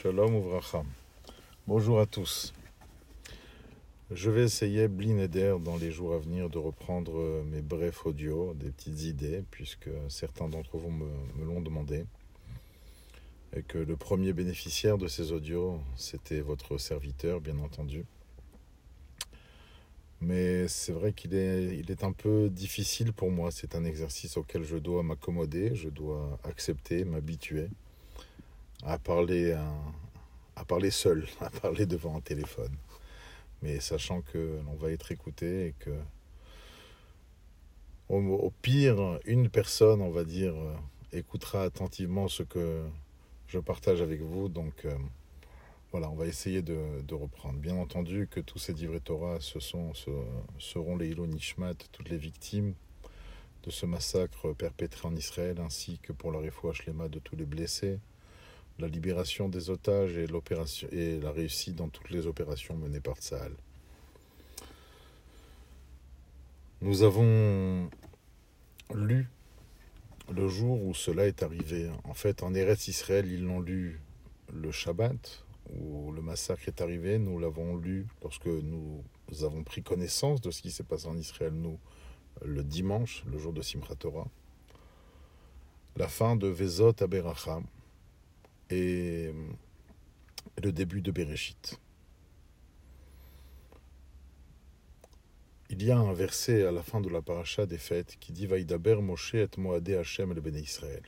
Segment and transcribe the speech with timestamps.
[0.00, 0.84] Shalom Uvracha.
[1.66, 2.52] Bonjour à tous.
[4.12, 8.70] Je vais essayer, Blineder, dans les jours à venir, de reprendre mes brefs audios, des
[8.70, 11.08] petites idées, puisque certains d'entre vous me,
[11.44, 12.04] l'ont demandé.
[13.56, 18.04] Et que le premier bénéficiaire de ces audios, c'était votre serviteur, bien entendu.
[20.20, 23.50] Mais c'est vrai qu'il est, il est un peu difficile pour moi.
[23.50, 27.68] C'est un exercice auquel je dois m'accommoder, je dois accepter, m'habituer
[28.84, 29.72] à parler, à,
[30.56, 32.76] à, parler seul, à parler devant un téléphone.
[33.62, 35.90] Mais sachant que l'on va être écouté et que,
[38.08, 40.54] au, pire, une personne, on va dire,
[41.12, 42.84] écoutera attentivement ce que
[43.48, 44.48] je partage avec vous.
[44.48, 44.96] Donc euh,
[45.90, 47.58] voilà, on va essayer de, reprendre.
[47.58, 50.10] Bien entendu que tous ces livrets Torah ce sont, ce,
[50.58, 52.74] seront les Hilo Nishmat, toutes les victimes
[53.64, 57.44] de ce massacre perpétré en Israël, ainsi que pour la refouach lema de tous les
[57.44, 57.98] blessés
[58.78, 60.26] la libération des otages et,
[61.20, 63.52] la réussite dans toutes les opérations menées par Tsahal.
[66.80, 67.90] Nous avons
[68.94, 69.28] lu
[70.30, 71.90] le jour où cela est arrivé.
[72.04, 74.00] En fait, en Eretz Israël, ils l'ont lu
[74.52, 75.44] le Shabbat,
[75.76, 77.18] où le massacre est arrivé.
[77.18, 79.02] Nous l'avons lu lorsque nous
[79.42, 81.78] avons pris connaissance de ce qui s'est passé en Israël, nous,
[82.44, 84.28] le dimanche, le jour de Simchat Torah.
[85.96, 87.64] La fin de Vezot Aberacham,
[88.70, 89.32] et
[90.62, 91.78] le début de Bereshit.
[95.70, 98.46] Il y a un verset à la fin de la paracha des fêtes qui dit
[98.46, 101.02] Vaïdaber Moshe et Moadé Hashem le Béné Israël.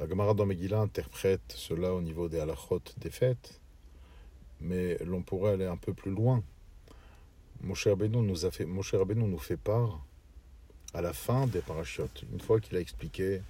[0.00, 3.60] La Gemara dans Megillah interprète cela au niveau des halachot des fêtes,
[4.60, 6.42] mais l'on pourrait aller un peu plus loin.
[7.60, 10.04] Moshe Rabbeinu nous, fait, Moshe Rabbeinu nous fait part
[10.94, 13.40] à la fin des parachutes, une fois qu'il a expliqué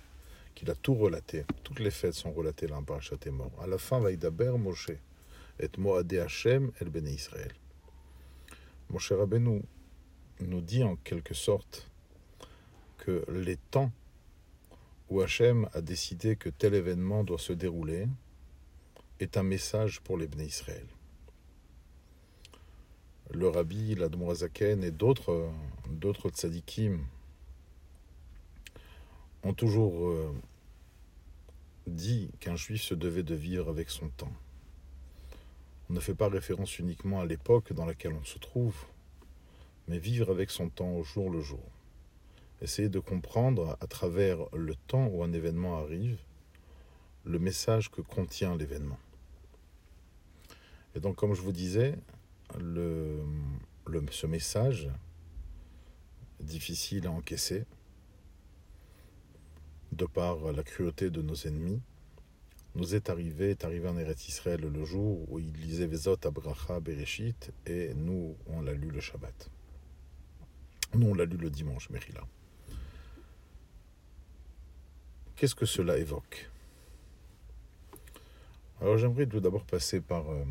[0.59, 1.45] qu'il a tout relaté.
[1.62, 3.53] Toutes les fêtes sont relatées là en Parashat mort.
[3.62, 4.91] À la fin, Vaïdaber Moshe
[5.61, 7.53] et Moadé Hashem el Béné Israël.
[8.91, 9.62] Moshe Rabbeinu
[10.41, 11.89] nous dit en quelque sorte
[12.98, 13.92] que les temps
[15.11, 18.08] où Hachem a décidé que tel événement doit se dérouler
[19.20, 20.86] est un message pour les Béné Israël.
[23.30, 25.48] Le rabbi, l'Admorazaken et d'autres,
[25.89, 26.98] d'autres tzadikim
[29.43, 30.33] ont toujours euh,
[31.87, 34.33] dit qu'un juif se devait de vivre avec son temps.
[35.91, 38.77] On ne fait pas référence uniquement à l'époque dans laquelle on se trouve,
[39.87, 41.65] mais vivre avec son temps au jour le jour.
[42.61, 46.19] Essayer de comprendre à travers le temps où un événement arrive
[47.25, 48.99] le message que contient l'événement.
[50.95, 51.95] Et donc, comme je vous disais,
[54.11, 54.89] ce message,
[56.41, 57.65] difficile à encaisser,
[59.98, 61.81] de par la cruauté de nos ennemis,
[62.77, 66.79] nous est arrivé, est arrivé en Eretz Israël le jour où il lisait Vezot Abracha
[66.79, 69.51] Bereshit et nous, on l'a lu le Shabbat.
[70.95, 72.20] Nous, on l'a lu le dimanche, Mérila.
[75.35, 76.48] Qu'est-ce que cela évoque?
[78.81, 80.45] Alors j'aimerais tout d'abord passer par, euh,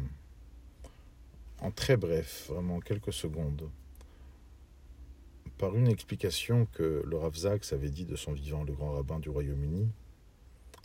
[1.61, 3.69] en très bref, vraiment quelques secondes,
[5.57, 9.19] par une explication que le Rav Zaks avait dit de son vivant, le grand rabbin
[9.19, 9.89] du Royaume-Uni,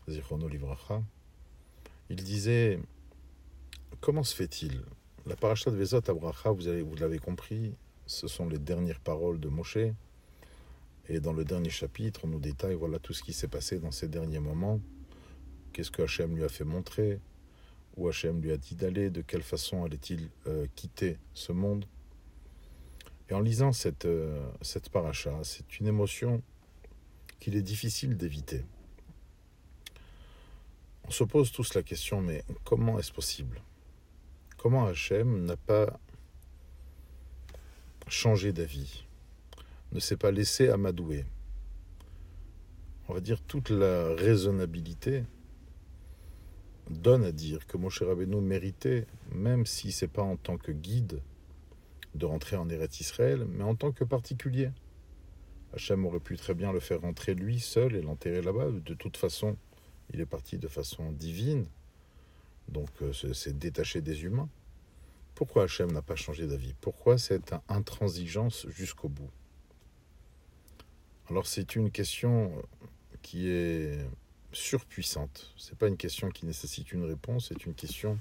[0.09, 1.03] Zichrono Livracha.
[2.09, 2.81] Il disait
[4.01, 4.83] Comment se fait-il?
[5.27, 7.75] La paracha de Vezot Abracha, vous, avez, vous l'avez compris,
[8.07, 9.79] ce sont les dernières paroles de Moshe.
[11.09, 13.91] Et dans le dernier chapitre, on nous détaille voilà tout ce qui s'est passé dans
[13.91, 14.81] ces derniers moments.
[15.73, 17.21] Qu'est-ce que Hachem lui a fait montrer?
[17.97, 19.11] Où Hachem lui a dit d'aller?
[19.11, 21.85] De quelle façon allait-il euh, quitter ce monde?
[23.33, 26.43] Et en lisant cette, euh, cette paracha, c'est une émotion
[27.41, 28.63] qu'il est difficile d'éviter.
[31.05, 33.63] On se pose tous la question, mais comment est-ce possible?
[34.59, 35.99] Comment Hachem n'a pas
[38.07, 39.07] changé d'avis,
[39.93, 41.25] ne s'est pas laissé amadouer?
[43.09, 45.25] On va dire toute la raisonnabilité
[46.91, 51.23] donne à dire que Moshe Rabbeinu méritait, même si c'est pas en tant que guide,
[52.15, 54.71] de rentrer en Eretz Israël, mais en tant que particulier.
[55.75, 58.71] Hachem aurait pu très bien le faire rentrer lui seul et l'enterrer là-bas.
[58.71, 59.57] De toute façon,
[60.13, 61.67] il est parti de façon divine,
[62.69, 64.49] donc euh, c'est détaché des humains.
[65.35, 66.75] Pourquoi Hachem n'a pas changé d'avis?
[66.81, 69.31] Pourquoi cette intransigeance jusqu'au bout?
[71.31, 72.53] Alors c'est une question
[73.23, 74.07] qui est
[74.53, 75.55] surpuissante.
[75.57, 78.19] C'est pas une question qui nécessite une réponse, c'est une question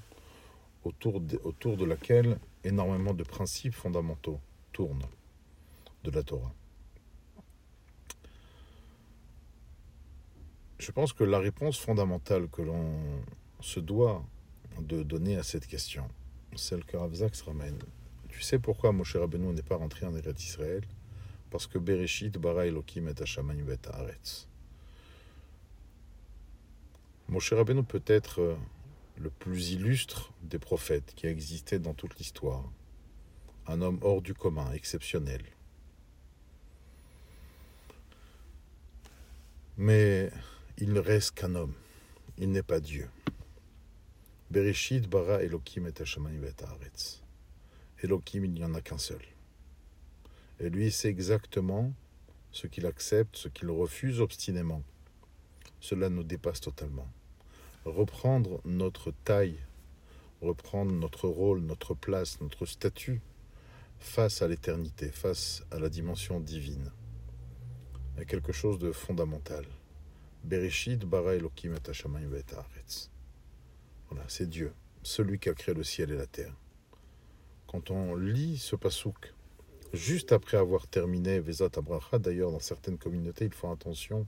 [0.84, 4.40] autour de, autour de laquelle énormément de principes fondamentaux
[4.72, 5.06] tournent
[6.04, 6.52] de la Torah.
[10.78, 12.98] Je pense que la réponse fondamentale que l'on
[13.60, 14.24] se doit
[14.80, 16.08] de donner à cette question.
[16.56, 17.78] Celle que Rav Zaks ramène.
[18.28, 20.82] Tu sais pourquoi Moshe Rabbeinu n'est pas rentré en Eretz Israël?
[21.50, 24.48] Parce que Bereshit bara Elohim et Hashamayim et Haaretz.
[27.28, 28.56] Moshe Rabbeinu peut être euh,
[29.22, 32.64] le plus illustre des prophètes qui a existé dans toute l'histoire.
[33.68, 35.42] Un homme hors du commun, exceptionnel.
[39.76, 40.30] Mais
[40.78, 41.74] il ne reste qu'un homme.
[42.36, 43.08] Il n'est pas Dieu.
[44.50, 47.22] Bereshit bara Elohim et Haaretz.
[48.02, 49.22] Elohim, il n'y en a qu'un seul.
[50.58, 51.92] Et lui sait exactement
[52.50, 54.82] ce qu'il accepte, ce qu'il refuse obstinément.
[55.78, 57.08] Cela nous dépasse totalement
[57.84, 59.58] reprendre notre taille,
[60.40, 63.20] reprendre notre rôle, notre place, notre statut
[63.98, 66.90] face à l'éternité, face à la dimension divine.
[68.18, 69.64] Il quelque chose de fondamental.
[70.44, 72.44] Bereshit bara Elohim et
[74.10, 76.54] Voilà, c'est Dieu, celui qui a créé le ciel et la terre.
[77.66, 79.32] Quand on lit ce pasouk,
[79.92, 84.26] juste après avoir terminé Vezat Abracha, d'ailleurs dans certaines communautés, ils font attention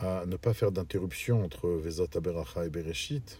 [0.00, 3.38] à ne pas faire d'interruption entre Vezat Aberacha et Bereshit,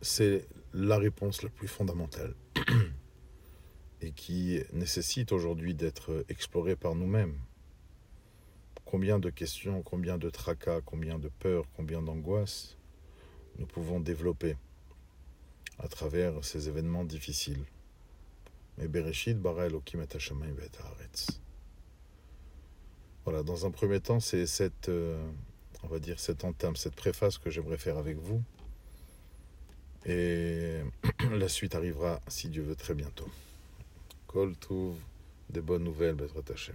[0.00, 0.44] c'est
[0.74, 2.34] la réponse la plus fondamentale
[4.00, 7.38] et qui nécessite aujourd'hui d'être explorée par nous-mêmes.
[8.84, 12.76] Combien de questions, combien de tracas, combien de peurs, combien d'angoisses
[13.58, 14.56] nous pouvons développer
[15.78, 17.64] à travers ces événements difficiles.
[18.78, 19.70] Mais Bereshit et
[23.24, 25.22] voilà, dans un premier temps, c'est cette, euh,
[25.82, 28.42] on va dire, cette entame, cette préface que j'aimerais faire avec vous.
[30.06, 30.80] Et
[31.30, 33.28] la suite arrivera, si Dieu veut, très bientôt.
[34.26, 34.54] Kol
[35.50, 36.74] des bonnes nouvelles, Bezrat Hashem.